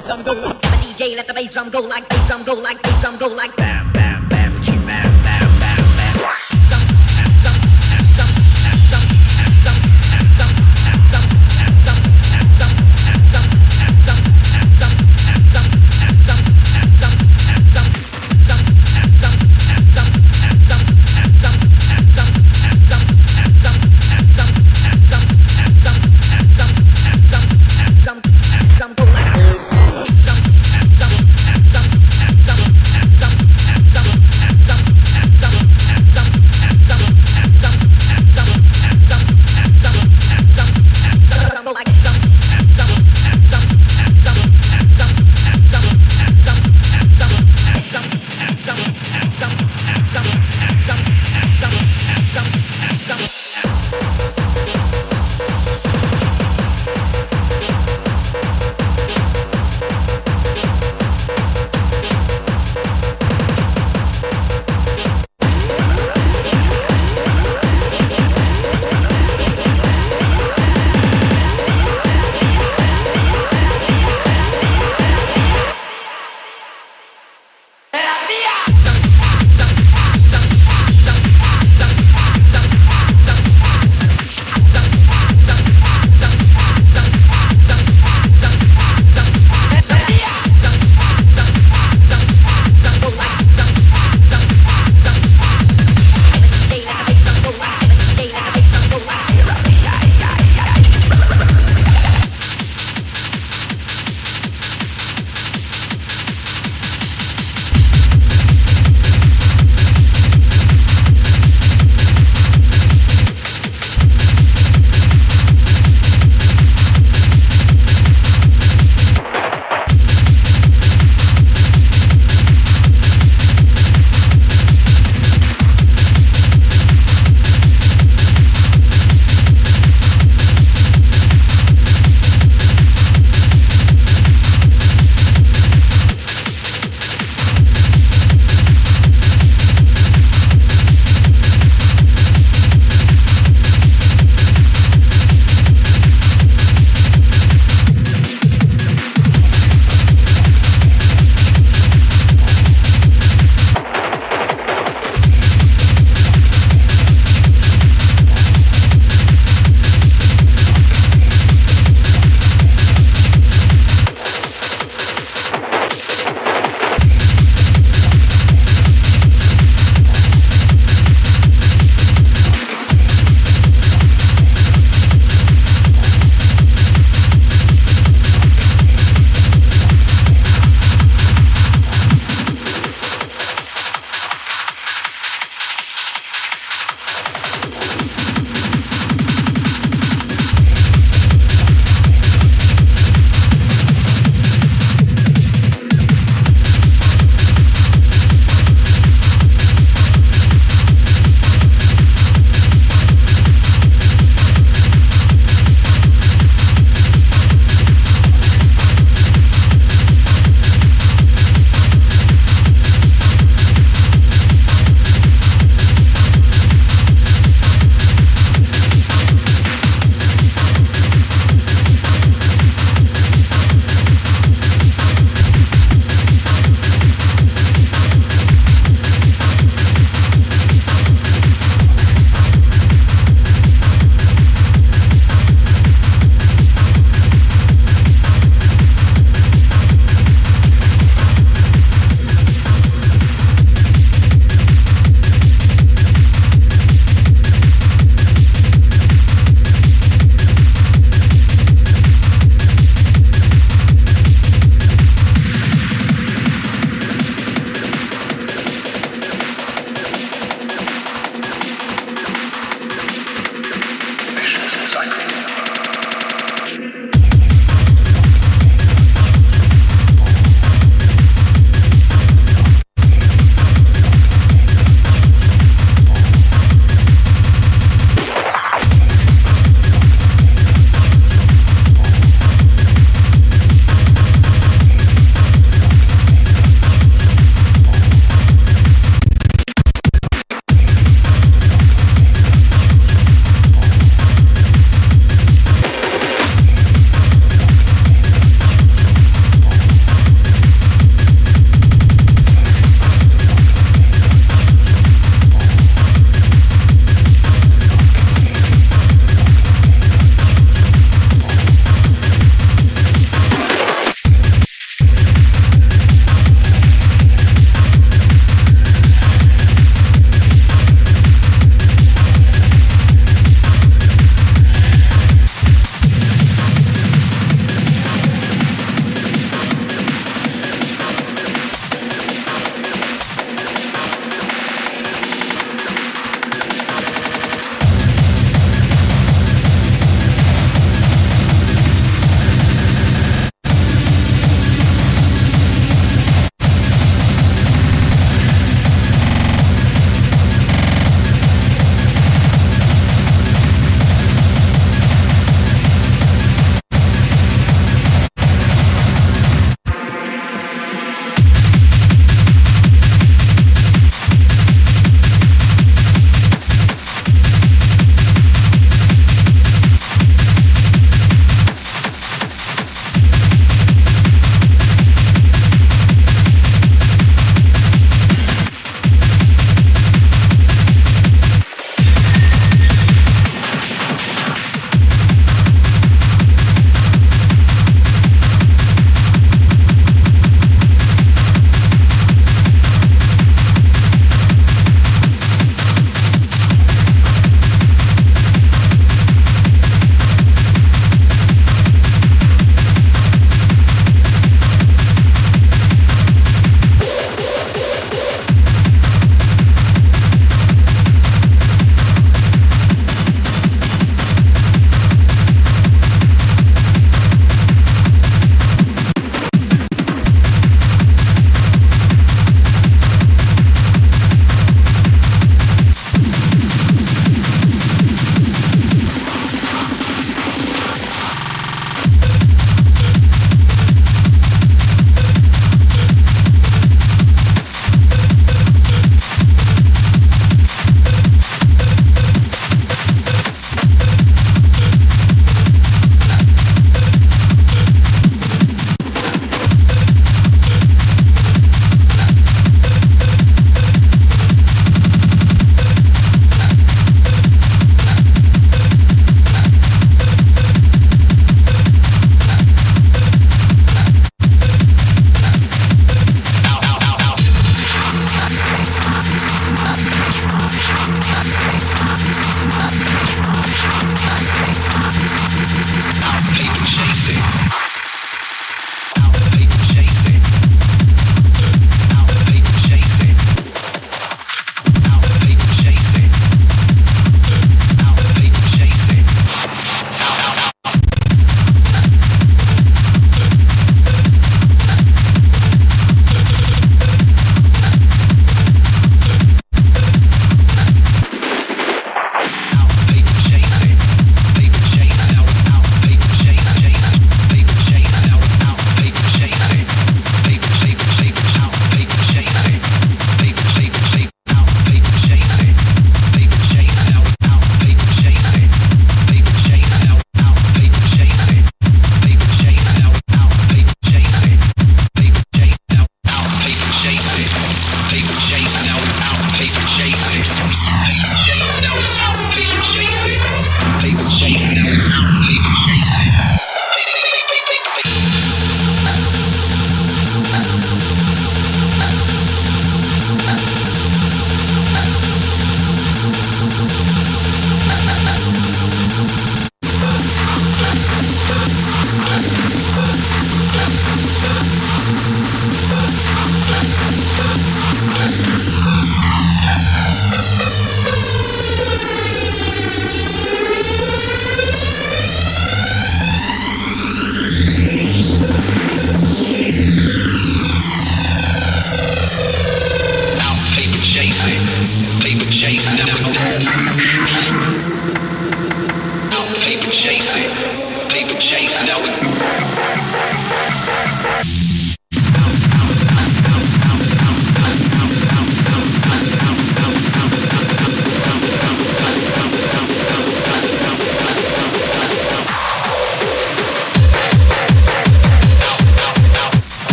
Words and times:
bass 0.00 0.06
drum 0.06 0.22
go 0.22 0.32
like 0.32 0.58
bass 1.34 1.50
drum 1.50 1.70
go 1.70 1.80
like 1.80 2.08
bass 2.08 2.28
drum 2.28 2.42
go 2.44 2.54
like 2.54 2.82
bass 2.82 3.00
drum 3.02 3.16
go 3.18 3.28
like 3.28 3.56
bam 3.56 3.92
bam. 3.92 4.13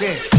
Shouts 0.00 0.37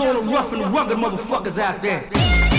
all 0.00 0.20
the 0.20 0.32
rough 0.32 0.52
and 0.52 0.72
rugged 0.72 0.98
motherfuckers 0.98 1.58
out 1.58 1.80
there. 1.80 2.53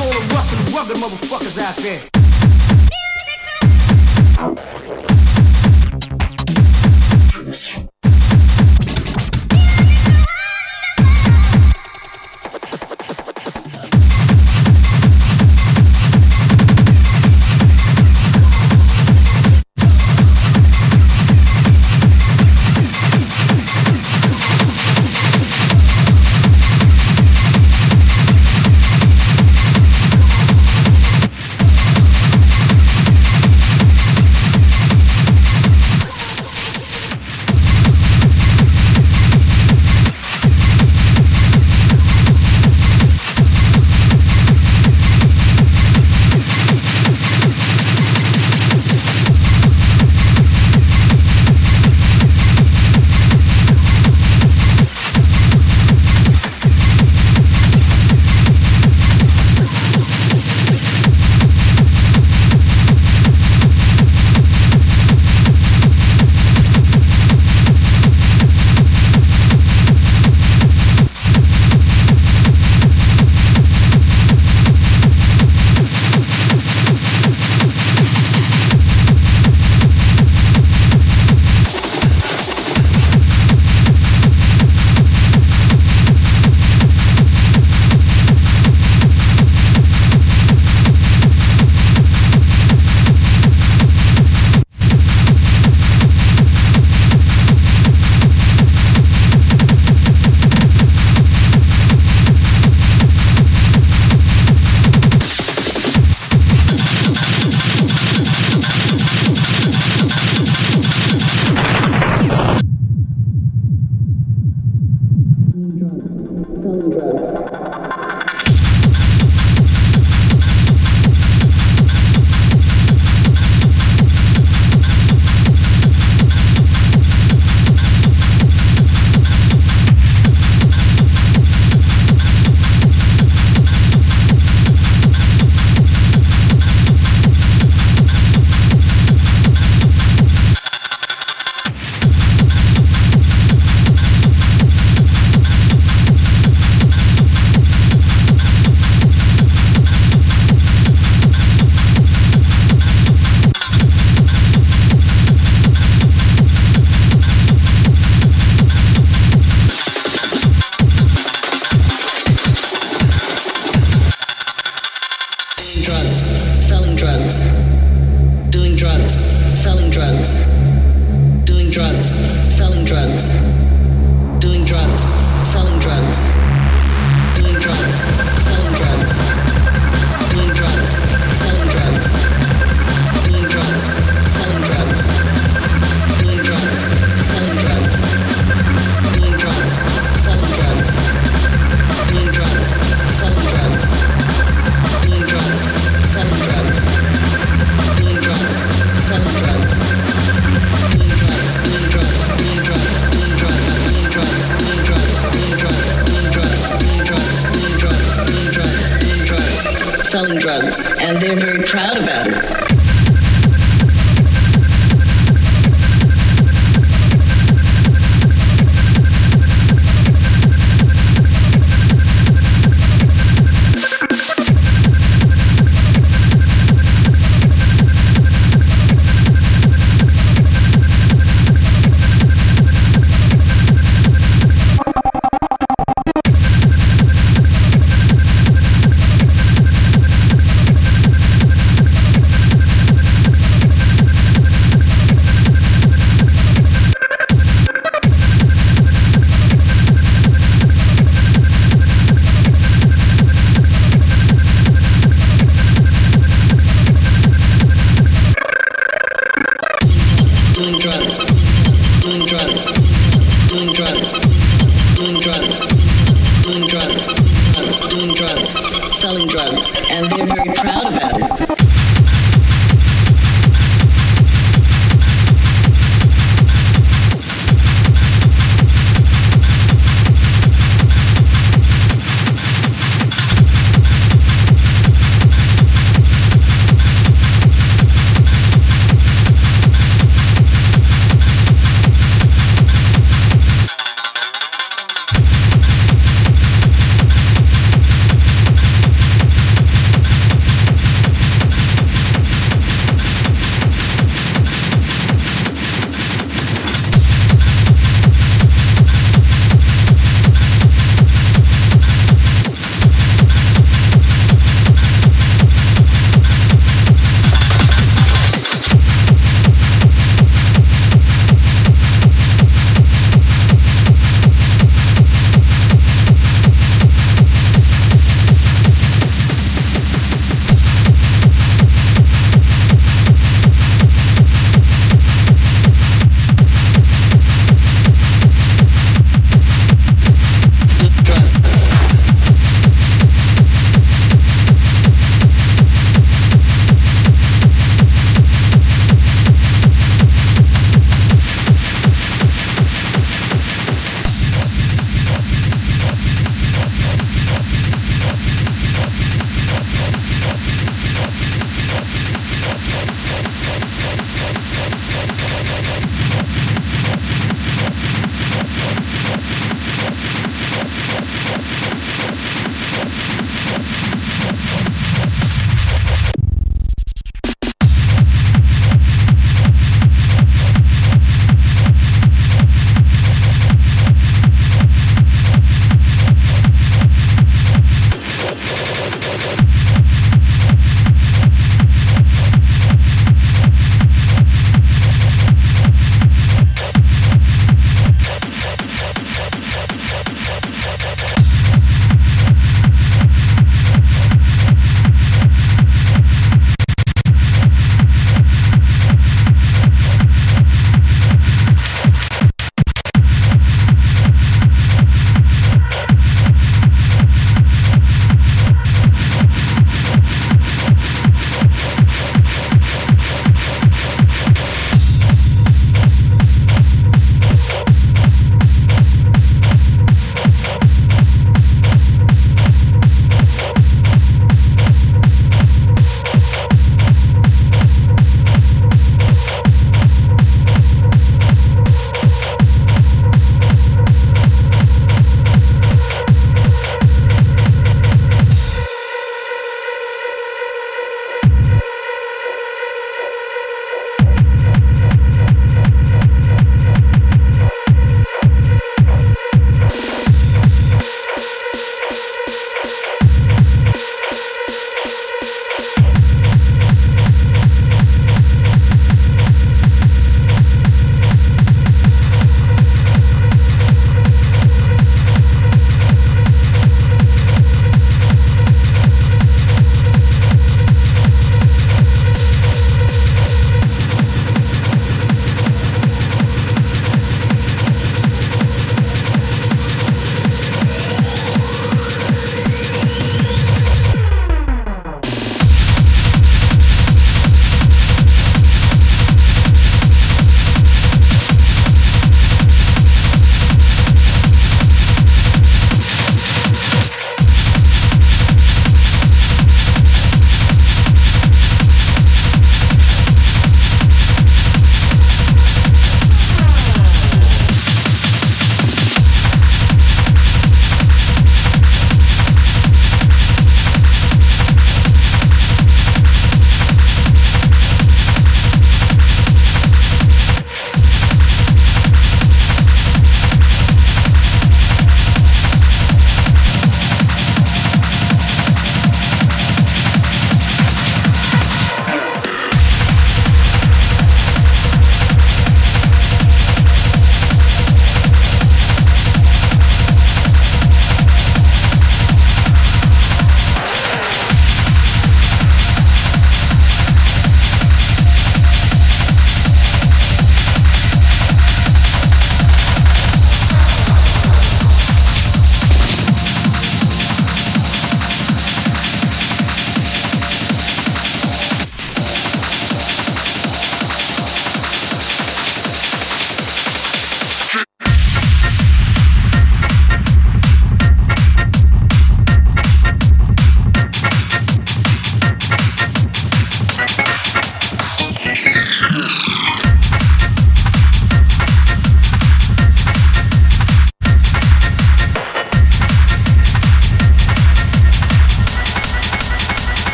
All 0.00 0.12
the 0.12 0.20
rough 0.34 0.50
and 0.52 0.74
rugged 0.74 0.96
motherfuckers 0.96 1.58
out 1.58 1.76
there. 1.76 2.00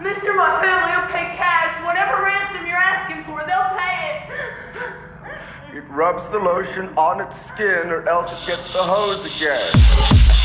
Mister, 0.00 0.34
my 0.34 0.60
family 0.60 0.92
will 0.96 1.08
pay 1.12 1.36
cash. 1.36 1.84
Whatever 1.84 2.22
ransom 2.22 2.66
you're 2.66 2.76
asking 2.76 3.24
for, 3.24 3.44
they'll 3.46 3.72
pay 3.78 3.96
it. 4.12 5.78
It 5.78 5.84
rubs 5.90 6.26
the 6.30 6.38
lotion 6.38 6.88
on 6.96 7.20
its 7.20 7.34
skin, 7.54 7.90
or 7.90 8.08
else 8.08 8.30
it 8.30 8.46
gets 8.46 8.72
the 8.72 8.82
hose 8.82 9.24
again. 9.24 10.43